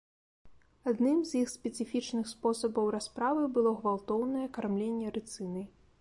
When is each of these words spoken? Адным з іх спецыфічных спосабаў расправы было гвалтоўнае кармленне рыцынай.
Адным 0.91 1.19
з 1.31 1.41
іх 1.41 1.51
спецыфічных 1.55 2.25
спосабаў 2.33 2.85
расправы 2.97 3.43
было 3.59 3.77
гвалтоўнае 3.83 4.47
кармленне 4.57 5.07
рыцынай. 5.21 5.65